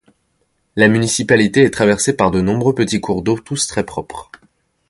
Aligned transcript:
La 0.75 0.87
municipalité 0.87 1.61
est 1.61 1.69
traversée 1.69 2.13
par 2.13 2.31
de 2.31 2.41
nombreux 2.41 2.73
petits 2.73 2.99
cours 3.01 3.21
d'eau, 3.21 3.37
tous 3.37 3.67
très 3.67 3.83
propres. 3.85 4.31